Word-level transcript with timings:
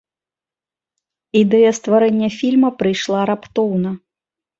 Ідэя 1.41 1.71
стварэння 1.79 2.29
фільма 2.39 2.69
прыйшла 2.79 3.21
раптоўна. 3.31 3.93